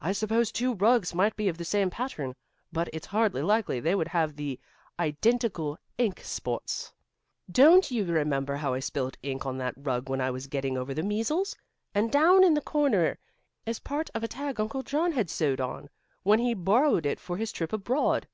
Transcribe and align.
I 0.00 0.12
suppose 0.12 0.52
two 0.52 0.74
rugs 0.74 1.12
might 1.12 1.34
be 1.34 1.48
of 1.48 1.58
the 1.58 1.64
same 1.64 1.90
pattern, 1.90 2.36
but 2.70 2.88
it's 2.92 3.08
hardly 3.08 3.42
likely 3.42 3.80
they 3.80 3.96
would 3.96 4.06
have 4.06 4.36
the 4.36 4.60
identical 5.00 5.76
ink 5.98 6.20
spots. 6.20 6.92
Don't 7.50 7.90
you 7.90 8.04
remember 8.04 8.54
how 8.54 8.74
I 8.74 8.78
spilled 8.78 9.18
the 9.20 9.28
ink 9.30 9.44
on 9.44 9.58
that 9.58 9.74
rug 9.76 10.08
when 10.08 10.20
I 10.20 10.30
was 10.30 10.46
getting 10.46 10.78
over 10.78 10.94
the 10.94 11.02
measles? 11.02 11.56
And 11.96 12.12
down 12.12 12.44
in 12.44 12.54
the 12.54 12.60
corner 12.60 13.18
is 13.66 13.80
part 13.80 14.08
of 14.14 14.22
a 14.22 14.28
tag 14.28 14.60
Uncle 14.60 14.84
John 14.84 15.10
had 15.10 15.28
sewed 15.28 15.60
on, 15.60 15.90
when 16.22 16.38
he 16.38 16.54
borrowed 16.54 17.04
it 17.04 17.18
for 17.18 17.36
his 17.36 17.50
trip 17.50 17.72
abroad. 17.72 18.28